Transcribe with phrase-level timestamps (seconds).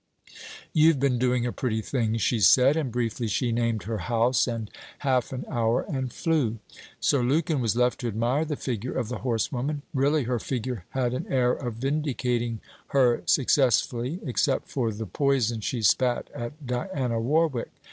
[0.73, 4.71] 'You've been doing a pretty thing!' she said, and briefly she named her house and
[5.05, 6.57] half an hour, and flew.
[6.99, 9.83] Sir Lukin was left to admire the figure of the horsewoman.
[9.93, 15.83] Really, her figure had an air of vindicating her successfully, except for the poison she
[15.83, 17.69] spat at Diana Warwick.